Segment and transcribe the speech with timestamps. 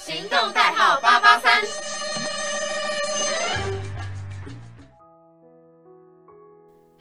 [0.00, 1.62] 行动代号八八三。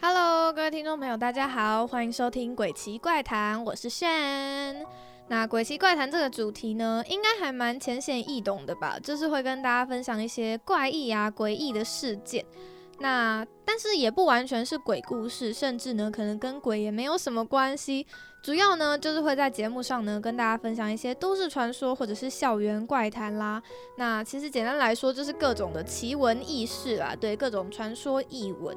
[0.02, 4.86] Hello，各位听众朋友，大家好，欢迎收听《鬼奇怪谈》，我是炫。
[5.30, 9.00] 那《鬼奇怪谈》这个主题呢，应该还蛮浅显易懂的吧？
[9.02, 12.46] 就是会跟大家分享一些怪异啊、诡异的事件。
[13.00, 18.06] 那但是也不完全是鬼故事，甚至呢可能跟鬼也没有什么关系。
[18.42, 23.62] 主要呢就是会在节目上呢跟大家分享一些都市传说或者是校园怪谈啦。
[23.98, 28.76] 那其实简单来说就是各种的奇闻异事啦，对各种传说异闻。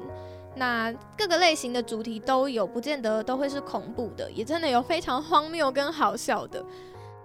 [0.55, 6.63] 那各个类型的主题都有，不见得都会是恐怖的，也真的有非常荒谬跟好笑的。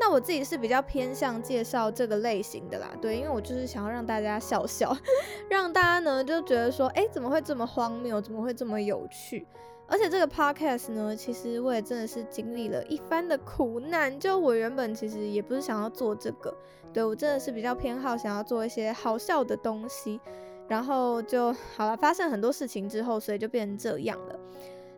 [0.01, 4.97] 那我自己是比较偏向介绍这个类型的啦，对，因为我就是想要让大家笑笑，
[5.51, 9.45] 让大家呢就觉得说，哎，怎么会这么荒谬，怎么会这么有趣？
[9.89, 16.55] 而且这个 podcast 呢，其实我也真的是经历了一番的苦难，就我原本其实也不是想要做这个，
[16.93, 20.21] 对我真的是比较偏好想要做一些好笑的东西，
[20.69, 24.39] 然后就好了，发生很多事情之后，所以就变成这样了。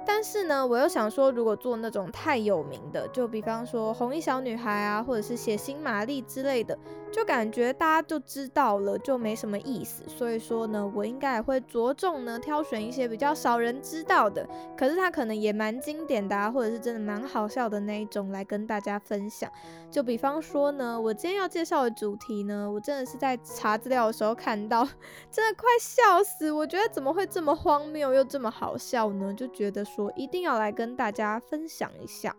[0.06, 6.76] 但是呢，我又想说，如果做那种太有名的，就比方说红衣小女孩啊，或者是血腥玛丽之类的，
[7.12, 10.02] 就感觉大家就知道了，就没什么意思。
[10.08, 19.50] 所以说呢，我应该也会着重呢挑选一些比较少人知道的，可是它可能也蛮经典的啊，或者是真的蛮好笑的那一种来跟大家分享。
[19.90, 24.86] 就比方说呢，我今天要介绍的主题呢，我真的是在查资料的时候看到，
[25.30, 26.50] 真的快笑死！
[26.50, 29.34] 我觉得怎么会这么荒谬又这么好笑呢？
[29.34, 29.84] 就觉得。
[29.90, 32.36] 说一定要来跟大家分享一下。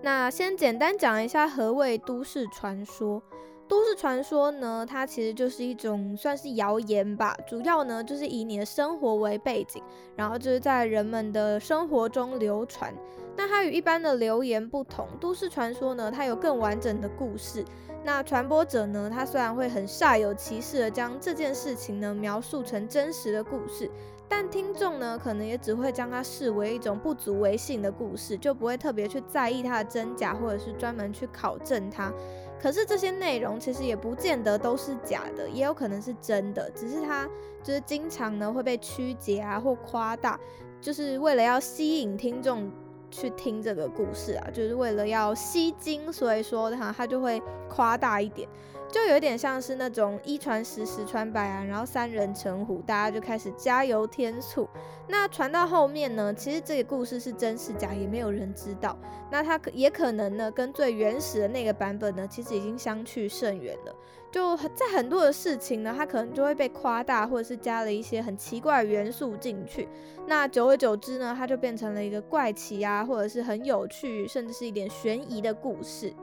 [0.00, 3.20] 那先简单讲一下何谓都市传说。
[3.68, 9.82] 都市传说呢，它其实就是一种算是谣言吧，主要呢就是以你的生活为背景，
[10.14, 12.94] 然后就是在人们的生活中流传。
[13.34, 17.64] 那它与一般的流言不同，都市传说呢，它有更完整的故事。
[18.04, 23.90] 那传播者呢，他虽然会很煞有其事的将这件事情呢描述成真实的故事。
[24.28, 32.12] 但听众呢，可能也只会将它视为一种不足为信的故事，就不会特别去在意它的真假，或者是专门去考证它。
[32.60, 37.28] 可是这些内容其实也不见得都是假的，也有可能是真的，只是它
[37.62, 40.38] 就是经常呢会被曲解啊或夸大，
[40.80, 42.70] 就是为了要吸引听众
[43.10, 48.48] 去听这个故事啊，就是为了要吸睛，所以说它它就会夸大一点。
[48.96, 54.66] 就有点像是那种一传十，十传百啊，然后三人成虎，大家就开始加油添醋。
[55.06, 58.98] 那传到后面呢，其实这个故事是真是假，也没有人知道。
[59.30, 63.94] 那它可也可能呢，跟最原始的那个版本呢，其实已经相去甚远了。
[64.32, 69.86] 就在很多的事情呢，它可能就会被夸大，或者是加了一些很奇怪的元素进去。
[70.26, 76.14] 那久而久之呢，它就变成了一个怪奇啊，或者是很有趣，甚至是一点悬疑的故事。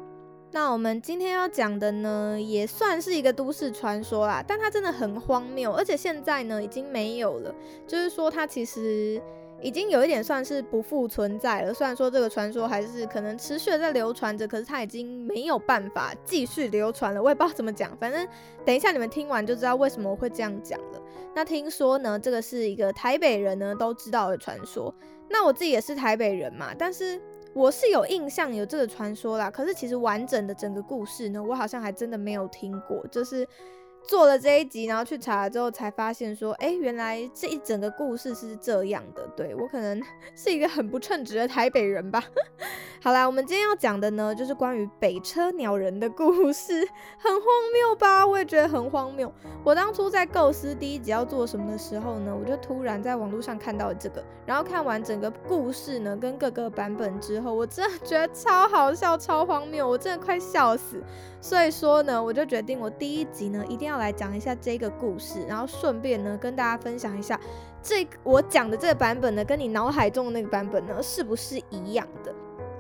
[0.53, 7.53] 那我们今天要讲的呢，也算是一个都市传说啦，但它真的很荒谬，而且现在呢已经没有了，
[7.87, 9.19] 就是说它其实
[9.63, 11.73] 已经有一点算是不复存在了。
[11.73, 17.23] 虽然说这个传说还是可能持续的在流传着，可是它已经没有办法继续流传了。
[17.23, 18.27] 我也不知道怎么讲，反正
[18.63, 21.01] 等一下你们听完就知道为什么我会这样讲了。
[21.33, 24.93] 那听说呢，这个是一个台北人呢都知道的传说。
[25.29, 27.19] 那我自己也是台北人嘛，但是。
[27.53, 33.47] 我是有印象有这个传说啦，可是其实完整的整个故事呢，我好像还真的没有听过，就是。
[34.03, 39.25] 做了这一集，然后去查了之后，才发现说，哎，原来这一整个故事是这样的。
[39.35, 40.01] 对我可能
[40.35, 42.23] 是一个很不称职的台北人吧。
[43.01, 46.79] 好啦，我们今天要讲的呢，就是关于北车鸟人的故事，
[47.17, 47.43] 很荒
[47.73, 48.25] 谬吧？
[48.25, 49.31] 我也觉得很荒谬。
[49.63, 61.01] 我当初在构思第一集要做什么的时候呢，我就突然在网络上看到了这个，然后看完整个故事呢，跟各个版本之后，我真的觉得超好笑、超荒谬，我真的快笑死。
[61.43, 67.37] 所以说呢，我就决定我第一集呢一定要来讲一下这个故事，然后顺便呢跟大家分享一下，
[67.81, 72.33] 这我讲的这个版本呢，跟你脑海中的那个版本呢是不是一样的？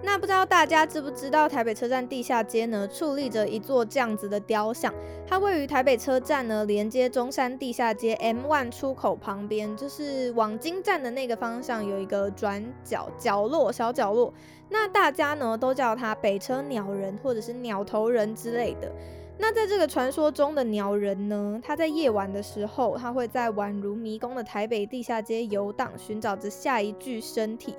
[0.05, 4.93] 那不知道大家知不知道，台北车站地下街呢矗立着一座这样子的雕像，
[5.25, 14.33] 它位于台北车站呢连接中山地下街 M One 出口旁边，就是往金站的那个方向有一个转角角落小角落。
[14.69, 18.91] 那大家呢都叫它北车鸟人或者是鸟头人之类的。
[19.37, 27.73] 那在这个传说中的鸟人呢，他在夜晚的时候，他会在宛如迷宫的台北地下街游荡，寻找着下一具身体。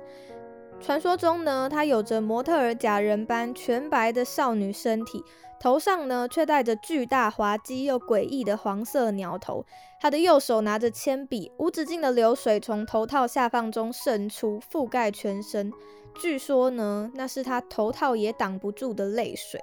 [0.85, 5.23] 传说中呢，她有着模特儿假人般全白的少女身体，
[5.59, 9.65] 头上呢却戴着巨大滑稽又诡异的黄色鸟头。
[9.99, 15.73] 她的右手拿着铅笔，无止境的流水从头套下放中渗出，覆盖全身。
[16.21, 19.59] 据说呢，那是她头套也挡不住的泪水。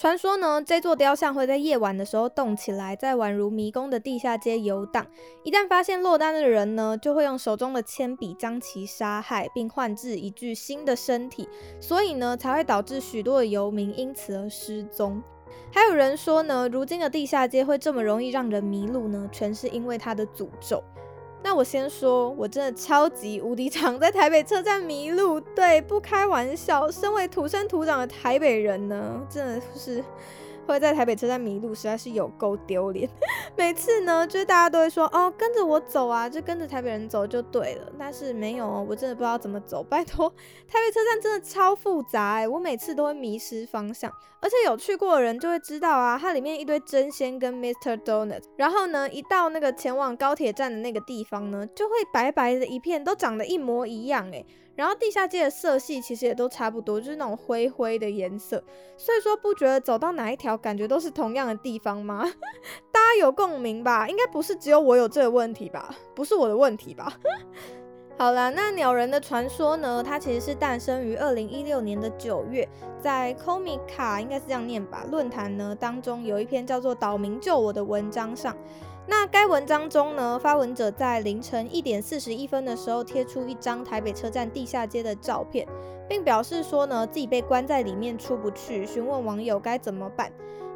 [0.00, 5.06] 传说呢，这座雕像会在夜晚的时候动起来，在宛如迷宫的地下街游荡。
[5.42, 11.46] 一旦发现落单的人呢，就会用手中的铅笔将其杀害，并换置一具新的身体。
[11.82, 15.22] 所以呢，才会导致许多的游民因此而失踪。
[15.70, 20.82] 还有人说呢，如今的地下街会这么容易让人迷路呢，全是因为它的诅咒。
[21.42, 26.90] 那我先说，我真的超级无敌常在台北车站迷路，对，不开玩笑。
[26.90, 30.04] 身为土生土长的台北人呢，真的是。
[30.66, 33.08] 会在台北车站迷路，实在是有够丢脸。
[33.56, 37.92] 每次呢，就是大家都会说哦，跟着我走啊，就跟着台北人走就对了。
[37.98, 39.82] 但是没有，我真的不知道怎么走。
[39.82, 40.28] 拜托，
[40.68, 44.12] 台北车站真的超复杂哎，我每次都会迷失方向。
[44.42, 47.96] 而且有去过的人就会知道啊，它里面一堆真仙跟 Mr.
[47.98, 54.42] Donut，然后呢，一到那个前往高铁站的那个地方呢，就会白白的一片，都长得一模一样哎。
[54.76, 58.62] 然后地下街的色系其实也都差不多，就是那种灰灰的颜色，
[58.96, 62.22] 所以说不觉得走到哪一条感觉都是同样的地方吗？
[62.90, 64.08] 大家有共鸣吧？
[64.08, 65.94] 应该不是只有我有这个问题吧？
[66.14, 67.12] 不是我的问题吧？
[68.16, 70.02] 好啦，那鸟人的传说呢？
[70.02, 72.68] 它其实是诞生于二零一六年的九月，
[73.00, 75.06] 在 Comica 应该是这样念吧？
[75.10, 78.54] 论坛呢当中有一篇叫做“岛民救我”的文章上。
[79.10, 85.66] 那该文章中呢，发文者在凌晨一点四十一分的时候贴出一张台北车站地下街的照片，
[86.08, 90.30] 并表示说呢自己被关在里面出不去，询问网友该怎么办。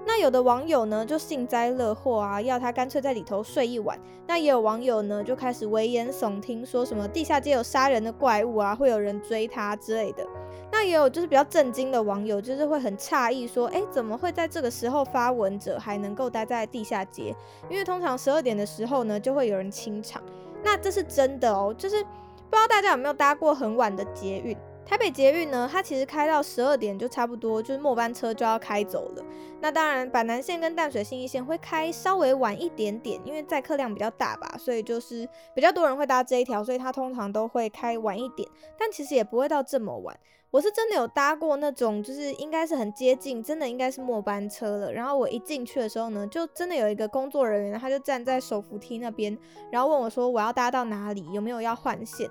[0.07, 3.99] 那有的网友呢就幸灾乐祸啊，要他干脆在里头睡一晚。
[4.27, 10.27] 那也有网友呢就开始危言耸听，说什么地下街有杀人的怪物啊，会有人追他之类的。
[10.71, 17.35] 那也有就是比较震惊的网友，就是会很诧异说，哎，怎么会在这个时候发文者还能够待在地下街？
[17.71, 20.23] 因为通常十二点的时候呢，就会有人清场。
[20.63, 24.57] 那这是真的哦，就是不知道大家有没有搭过很晚的捷运？
[24.87, 29.25] 台北捷运呢，它其实开到十二点就差不多，就是末班车就要开走了。
[29.61, 38.47] 那当然，板南线跟淡水新一线会开稍微晚一点点，因为载客量比较大吧，所以就是比较多人会搭这一条，所以它通常都会开晚一点。
[38.79, 40.15] 但其实也不会到这么晚。
[40.51, 44.93] 我是真的有搭过那种，就是应该是很接近，真的应该是末班车了。
[44.93, 49.37] 然后我一进去的时候呢，就真的有一个工作人员，他就站在手扶梯那边，
[49.73, 52.31] 然后问我说我要搭到哪里，有没有要换线。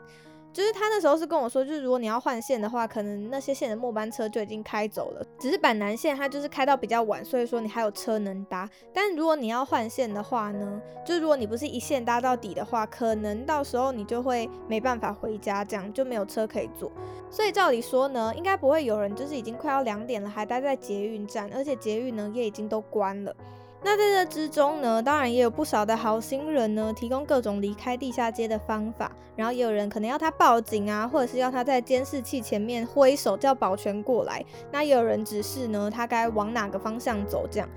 [0.54, 5.26] 就是他那时候是跟我说，就是如果你要换线的话，可能那些线的末班车就已经开走了。
[5.40, 8.70] 只是板南线它就是开到比较晚，所以说你还有车能搭。
[8.94, 16.92] 但如果你要换线的话呢，就如果你不是一线搭到底的话，可能到时候你就会没办法回家，这样就没有车可以坐。
[17.32, 23.36] 所以照理说呢，应该不会有人就是已经快要两点了还待在捷运站，而且捷运呢也已经都关了。
[23.83, 29.12] 那在这之中呢，当然也有不少的好心人呢，提供各种离开地下街的方法。
[29.35, 34.45] 然后也有人可能要他报警啊，或者是要他在监视器前面挥手叫保全过来。
[34.71, 37.68] 那也有人指示呢，他该往哪个方向走这样。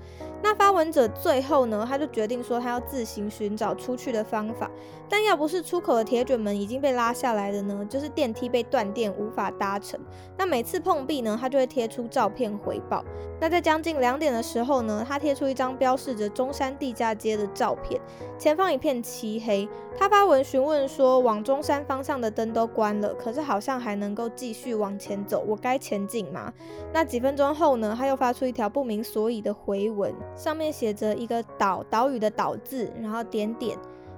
[0.43, 4.69] 那发文者最后呢，他就决定说他要自行寻找出去的方法。
[5.09, 9.99] 但要不是出口的铁卷门已经被拉下来的呢，就是电梯被断电无法搭乘。
[10.37, 13.03] 那每次碰壁呢，他就会贴出照片回报。
[13.39, 17.99] 那在将近两点的时候呢，他贴出一张标示着中山地下街的照片，
[18.37, 19.67] 前方一片漆黑。
[19.97, 26.53] 他发文询问说，往中山方向的灯都关了，可是好像还能够继续往前走，我该前进吗？
[26.93, 30.13] 那几分钟后呢，他又发出一条不明所以的回文。
[30.35, 33.77] 上面写着一个岛岛屿的岛字，然后点点，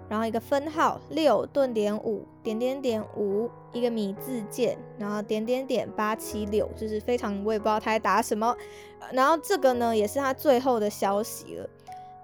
[0.10, 8.56] 然后一个分号六顿点五点点点五一个米字键，然后点点点八七六，就是非常我也不知道他在打什么。
[9.14, 11.70] 然后这个呢，也是他最后的消息了。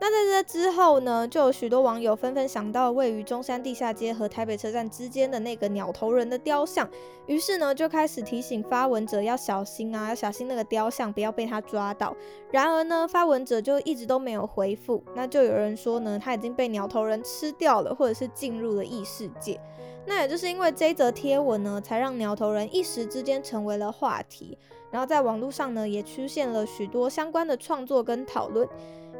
[0.09, 6.87] 那在这之后呢，就有许多网友纷纷想到位于中山地下街和台北车站之间的那个鸟头人的雕像，
[7.25, 12.15] 于是呢就开始提醒发文者要小心啊，要小心那个雕像不要被他抓到。
[12.51, 19.59] 然而呢，发文者就一直都没有回复，那就有人说呢，他已经被鸟头人吃掉了，或者是进入了异世界。
[20.05, 24.55] 那也就是因为这则贴文呢，才让鸟头人一时之间成为了话题，
[24.91, 28.69] 然后在网络上呢也出现了许多相关的创作跟讨论。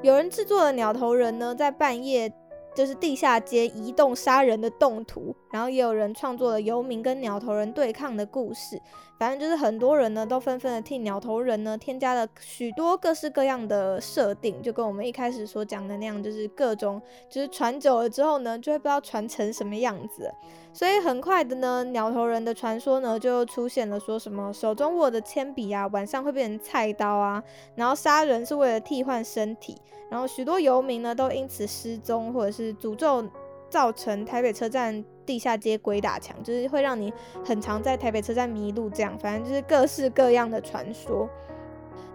[0.02, 2.32] 有人制作了鸟头人呢，在半夜
[2.76, 8.80] 就是地下街移动杀人的动图，然后也有人创作了游民跟鸟头人对抗的故事。
[9.18, 20.30] 反正就是很多人呢，都纷纷的替鸟头人呢添加了许多各式各样的设定，就跟我们一开始所讲的那样，就是各种就是传久了之后呢，就会不知道传成什么样子。
[20.76, 27.42] 所以很快的呢，鸟头人的传说呢就出现了，说什么手中握的铅笔啊，晚上会变成菜刀啊，
[27.76, 29.78] 然后杀人是为了替换身体，
[30.12, 33.26] 然后许多游民呢都因此失踪，或者是诅咒
[33.70, 37.14] 造成台北车站地下街鬼打墙，就是会让你
[37.46, 41.30] 很常在台北车站迷路，这样反正就是各式各样的传说。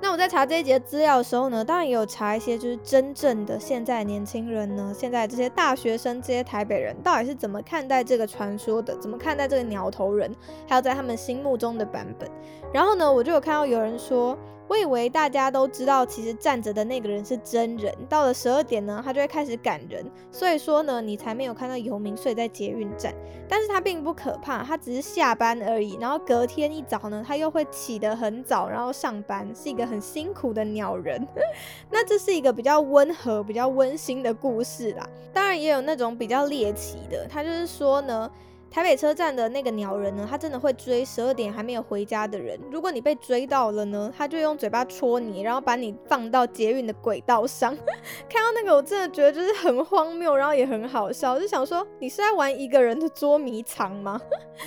[0.01, 10.35] 那我在查这一节资料的时候呢，当然也有查一些就是真正的现在年轻人呢，现在这些大学生、这些台北人到底是怎么看待这个传说的，怎么看待这个鸟头人，
[10.69, 12.31] 还有在他们心目中的版本。
[12.73, 14.37] 然后呢，我就有看到有人说。
[14.71, 17.93] 我以为大家都知道，其实站着的那个人是真人。
[18.09, 23.13] 到了十二点呢，他就会开始赶人，所以说呢，你才没有看到游民睡在捷运站。
[23.49, 25.99] 但是他并不可怕，他只是下班而已。
[26.01, 31.27] 然后隔天一早呢，他又会起得很早，然后上班，是一个很辛苦的鸟人。
[31.91, 35.05] 那这是一个比较温和、比较温馨的故事啦。
[35.33, 38.31] 当然也有那种比较猎奇的，他就是说呢。
[38.71, 42.57] 台北车站的那个鸟人呢，他真的会追十二点还没有回家的人。
[42.71, 47.77] 如果你被追到了呢，他就用嘴巴戳你，然后把你放到捷运的轨道上。
[48.31, 54.21] 看到那个，我真的觉得就是很荒谬，然后也很好笑，就想说你是在玩一个人的捉迷藏吗？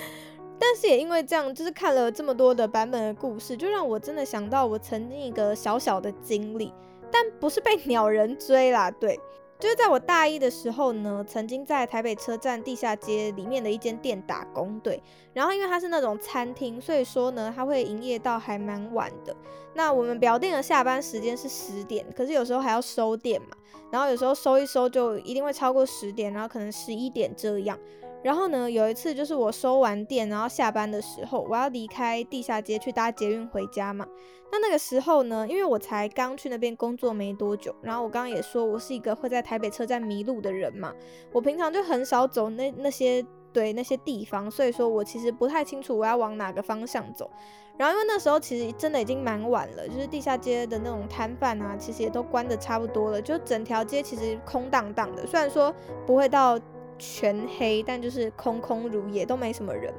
[0.59, 6.73] 但是也因为这样，就是看了这么多的版本的故事，就让我真的想到我曾经一个小小的经历，
[7.09, 9.17] 但不是被鸟人追啦，对。
[9.59, 15.01] 就是在我大一的时候呢，曾经在台北车站地下街里面的一间店打工，对。
[15.31, 19.33] 然后因为它是那种餐厅，所以说呢，它会营业到还蛮晚的。
[19.73, 23.55] 那我们表定的下班时间是十点，可是有时候还要收店嘛，
[23.89, 27.79] 然后有时候收一收就一定会超过十点，然后可能十一点这样。
[28.23, 34.07] 然后呢，有一次就是我收完店，然后下班的时候，我要离开地下街去搭捷运回家嘛。
[34.49, 40.93] 那那个时候呢，因为我才刚去那边工作没多久，然后我刚刚也说我是一个会在台北车站迷路的人嘛。
[41.33, 47.29] 我平常就很少走那那些对那些地方，所以说我其实不太清楚我要往哪个方向走。
[47.75, 55.25] 然后因为那时候其实真的已经蛮晚了，就是地下街的那种摊贩啊，其实也都关的差不多了，就整条街其实空荡荡的。
[55.25, 55.73] 虽然说
[56.05, 56.57] 不会到。
[56.97, 59.93] 全黑，但就是空空如也，都没什么人。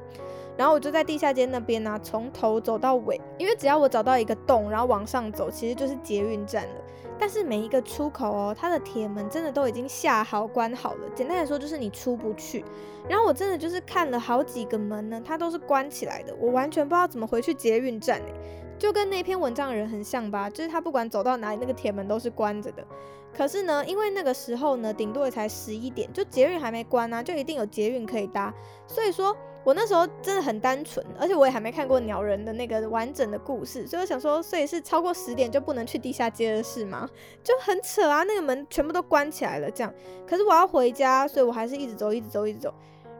[0.57, 6.81] 然后我就在地下街那边呢，从头走到尾，因为只要我找到一个洞，然后往上走，其实就是捷运站了。
[7.17, 11.09] 但是每一个出口哦，它的铁门真的都已经下好关好了。
[11.15, 12.63] 简单来说，就是你出不去。
[13.07, 18.19] 然后我真的就是看了好几个门呢，它都是关起来的，我完全不知道怎么回去捷运站
[18.77, 22.85] 就跟那篇文章的人很像吧，就是他不管走到哪里，那个铁门都是关着的。
[23.35, 28.53] 可是呢，因为那个时候呢，顶多也才十一点，就捷运还没关啊，就一定有捷运可以搭。
[28.87, 37.09] 所以说我那时候真的很单纯，而且我也还没看过鸟人的那个完整的故事，所以我想说，所以是超过十点就不能去地下街的事吗？
[37.43, 39.93] 就很扯啊，那个门全部都关起来了，这样。
[40.25, 42.73] 可是我要回家，所以我还是一直走，一直走，一直走。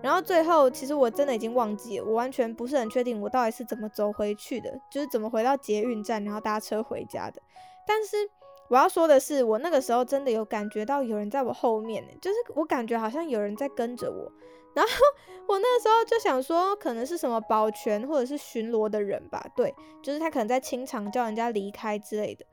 [0.05, 7.41] 然后最后，其实我真的已经忘记了，我完全不是很确定我到底是怎么走回去的，就是怎么回到捷运站，然后搭车回家的。
[7.88, 8.15] 但是。
[8.67, 14.31] 我要说的是，我那个时候真的有感觉到有人在我后面，就是我感觉好像有人在跟着我。
[14.74, 14.91] 然后
[15.47, 19.45] 我那个时候就想说，可能是什么保全或者是巡逻的人吧？
[19.55, 19.71] 对，
[20.01, 22.43] 就是他可能在清场叫人家离开之类的。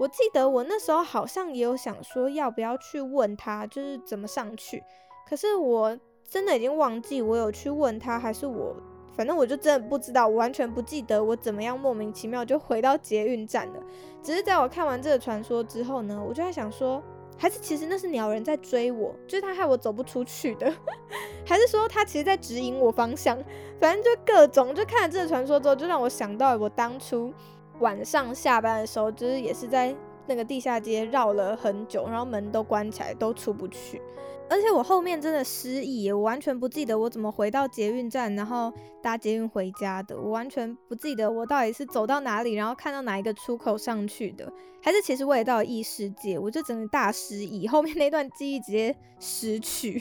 [0.00, 4.82] 我记得我那时候好像也有想说，要不要去问他，就是怎么上去。
[5.24, 5.96] 可是我
[6.30, 8.76] 真的已经忘记我有去问他，还是我。
[9.12, 13.82] 反正我就真的不知道，我完全不记得我怎么样莫名其妙就回到捷运站了。
[14.22, 17.02] 只是在我看完这个传说之后呢，我就在想说，
[17.36, 20.72] 还是其实那是鸟人在追我，就是他害我走不出去的，
[21.44, 23.36] 还是说他其实在指引我方向？
[23.80, 27.34] 反正就各种，就看了这个传说之后，就让我想到我当初
[27.80, 29.94] 晚上下班的时候，就是也是在
[30.30, 34.00] 那个地下街绕了很久，然后门都关起来，都出不去。
[34.48, 38.72] 而且我后面真的失忆，我完全不记得我怎么回到捷运站，然后
[39.02, 40.16] 搭捷运回家的。
[40.16, 50.00] 我完全不记得我到底是走到哪里，然后看到哪一个出口上去的，还是其实我也到了异世界，我就整个大失忆，后面那段记忆直接失去。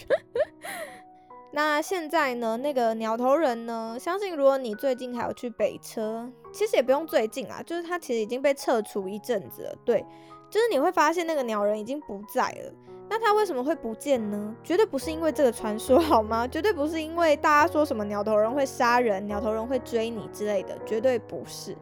[1.51, 2.58] 那现在呢？
[2.58, 3.98] 那个鸟头人呢？
[4.00, 9.75] 相信如果你最近还有去北车，其实也不用最近啊，就是他其实已经被撤除一阵子了。
[9.84, 10.06] 对，
[10.50, 12.74] 就是你会发现那个鸟人已经不在了。
[13.10, 14.56] 那他为什么会不见呢？
[14.63, 16.48] 绝对不是因为这个传说 好吗？
[16.48, 21.75] 绝对不是因为大家说什么鸟头人会杀人，鸟头人会追你之类的，绝对不是。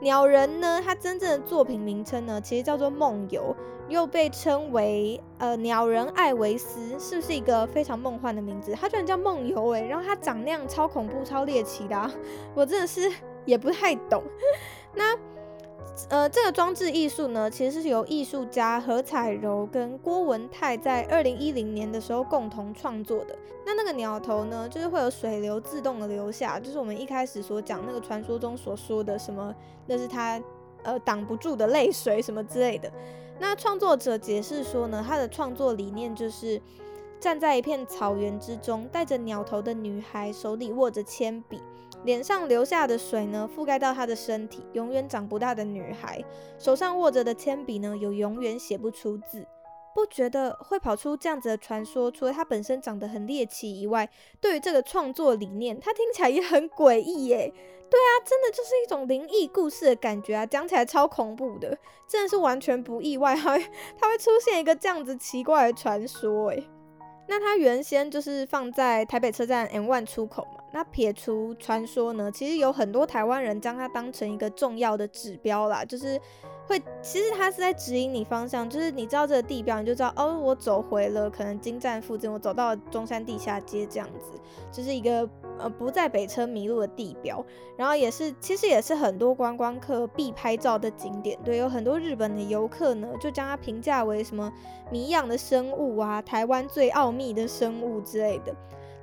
[0.00, 3.54] 鸟人呢，他真正的作品名称呢，其实叫做梦游，
[3.88, 8.72] 又被称为呃鸟人艾维斯，是不是一个非常梦幻的名字？
[8.74, 12.10] 他居然叫梦游诶，然后他长那样超恐怖、超猎奇的，
[12.54, 13.10] 我真的是
[13.44, 14.22] 也不太懂。
[14.94, 15.18] 那。
[16.08, 23.36] 呃，这个装置艺术呢，其实是由艺术家何彩柔跟郭文泰在二零一零年的时候共同创作的。
[23.66, 29.54] 那那个鸟头呢，就是会有水流自动的流下，就是我们一开始所讲那个传说中所说的什么，
[29.86, 30.42] 那是他
[30.82, 32.90] 呃挡不住的泪水什么之类的。
[33.38, 36.60] 那创作者解释说呢，他的创作理念就是
[37.18, 41.60] 站在一片草原之中，带着鸟头的女孩手里握着铅笔。
[42.04, 46.24] 脸上流下的水呢，覆盖到她的身体，永远长不大的女孩，
[46.58, 49.46] 手上握着的铅笔呢，有永远写不出字。
[49.94, 54.08] 不觉得会跑出这样子的传说，除了它本身长得很猎奇以外，
[54.40, 57.52] 对于这个创作理念，它听起来也很诡异耶。
[57.90, 61.76] 对啊，真的就是一种灵异故事的感觉啊，讲起来超恐怖的，
[62.08, 63.58] 真的是完全不意外， 它
[63.98, 66.66] 它会出现一个这样子奇怪的传说诶。
[67.28, 76.18] 那它原先就是放在台北车站 M One 出口嘛，那撇除传说呢，其实有很多台湾人将它当成一个重要的指标啦，就是。
[76.66, 84.40] 会，其实它是在指引你方向，就是你知道这个地标，你就知道哦，我走回了可能金站附近，我走到中山地下街这样子，
[84.70, 85.28] 就是一个
[85.58, 87.44] 呃不在北车迷路的地标。
[87.76, 91.38] 然后也是，其实也是很多观光客必拍照的景点。
[91.44, 94.50] 对，有很多日本的游客呢，就将它评价为什么
[94.90, 98.54] 谜样的生物啊，台湾最奥秘的生物之类的。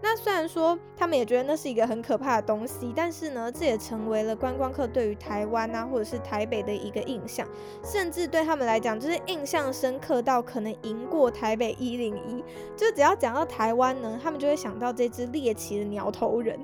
[0.01, 7.47] 那虽然说他们也觉得那是一个很可怕的东西，但是呢，这也成为了观光客对于台湾啊，或者是台北的一个印象，
[7.83, 12.43] 甚至对他们来讲，就是印象深刻到可能赢过台北一零一。
[12.77, 16.57] 就只要讲到台湾呢，他们就会想到这只猎奇的鸟头人。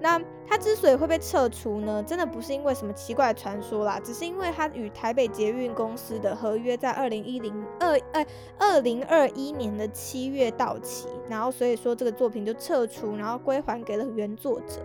[0.00, 8.26] 那他之所以会被撤除呢，真的不是因为什么奇怪传说啦，只是因为他与台北捷运公司的合约在二零一零二哎
[8.58, 14.82] 二零二一年的七月到期，然后所以说这个作品就撤除，然后归还给了原作者。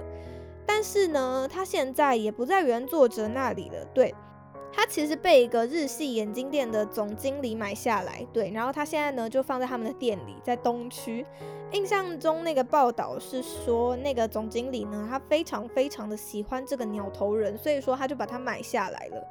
[0.66, 4.16] 但是呢，他现在也不在原作者那里了，对。
[4.72, 11.26] 它其实被一个日系眼镜店的总经理买下来，对，然后他现在呢就放在他们的店里，在东区。
[11.72, 19.28] 印象中那个报道是说，那个总经理呢，他非常非常的喜欢这个鸟头人，所以说他就把它买下来了。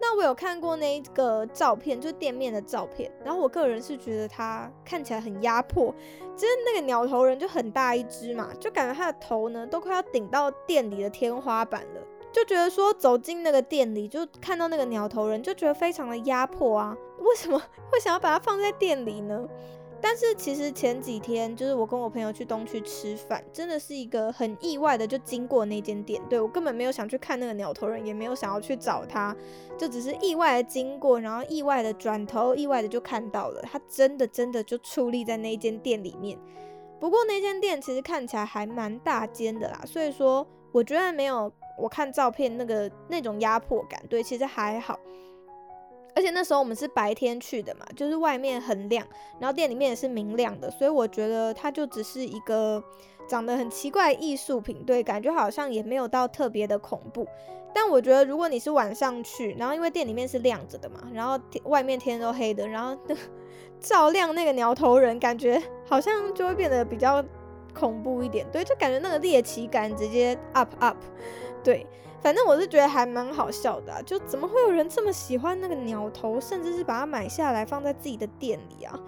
[0.00, 5.94] 那我有看过那一个照片，就是店面的照片，然后我个人是觉得它看起来很压迫，
[6.34, 12.00] 就是那个鸟头人就很大一只嘛，就感觉他的头呢都快要顶到店里的天花板了。
[12.32, 16.96] 就觉得说走进那个店里，就看到那个鸟头人，就觉得非常的压迫啊！
[17.18, 17.58] 为什么
[17.90, 19.46] 会想要把它放在店里呢？
[20.00, 26.20] 但是其实前几天，就是我跟我朋友去东区吃饭，真的是一个很意外的，就经过那间店。
[26.28, 29.36] 对我根本没有想去看那个鸟头人，也没有想要去找他，
[29.78, 36.36] 就只是意外的经过，然后意外的转头，意外的就看到了他，真的真的就矗立在那间店里面。
[36.98, 41.52] 不过那间店其实看起来还蛮大间的啦，所以说我觉得没有。
[41.78, 44.98] 我看照片那个那种压迫感，对，其实还好。
[46.14, 49.06] 而且那时候我们是白天去的嘛，就是外面很亮，
[49.40, 52.82] 然后店里面也是明亮的，所以我觉得它就只是一个
[53.26, 57.26] 长得很奇怪艺术品，对，感觉好像也没有到特别的恐怖。
[57.72, 62.94] 但我觉得如果你是晚上去，然后因为店里面是亮着的嘛，然后外面天都黑的，然后
[63.80, 67.24] 照亮那个鸟头人，感觉好像就会变得比较
[67.72, 70.98] 恐怖一点，对，就感觉那个猎奇感直接 up up。
[71.62, 71.86] 对，
[72.20, 78.98] 反正我是觉得还蛮好笑的啊，就怎么会有人这么喜欢那个鸟头，甚至是把它买下来放在自己的店里啊？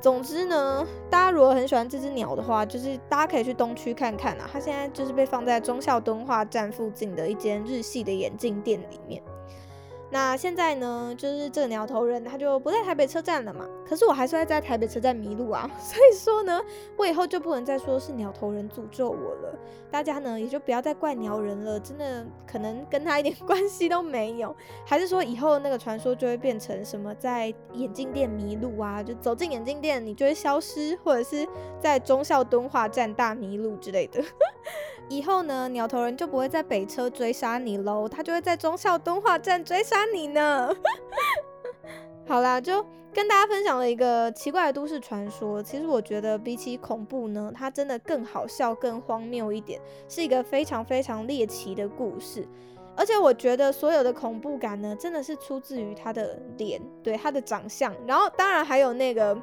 [0.00, 9.22] 总之呢，大家如果很喜欢这只鸟的话，就是大家可以去东区看看啊，它现在就是被放在忠孝敦化站附近的一间日系的眼镜店里面。
[10.12, 16.62] 那现在呢，就是这个鸟头人他就不在台北车站了嘛，可是我还是会在台北车站迷路啊， 所以说呢，
[16.98, 19.58] 我以后就不能再说是鸟头人诅咒我了，
[19.90, 31.48] 大家呢也就不要再怪鸟人了，真的可能跟他一点 关系都没有，还是说以后那个传说就会变成什么在眼镜店迷路啊，就走进眼镜店你就会消失，或者是
[31.80, 34.22] 在忠孝敦化站大迷路之类的。
[35.08, 40.74] 以后呢，鸟头人就不会在北车追杀你喽，他就会在忠孝敦化站追杀你呢。
[42.26, 45.62] 好啦，就跟大家分享了一个奇怪的都市传说。
[45.62, 52.46] 其实我觉得比起恐怖呢，它真的更好笑、更荒谬一点，是一个非常非常猎奇的故事。
[52.96, 59.36] 而且我觉得所有的恐怖感呢，真的是出自于他的脸，对他的长相，然后当然还有那个。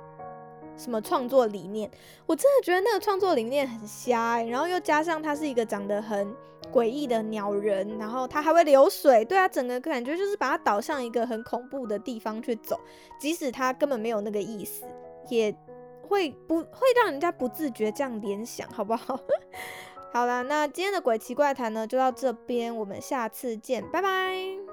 [0.79, 1.91] 什么创作理念？
[2.25, 6.33] 我真的觉得那个创作理念很瞎，然后又加上他是一个长得很
[6.71, 12.79] 诡异的鸟人，然后他还会流水，对啊，整个感觉就是把它导向一个很恐怖的地方去走，
[13.19, 14.85] 即使他根本没有那个意思，
[15.29, 15.53] 也
[16.07, 19.19] 会不会让人家不自觉这样联想，好不好？
[20.13, 24.68] 好啦，那今天的鬼奇怪谈呢就到这边，我们下次见，拜拜。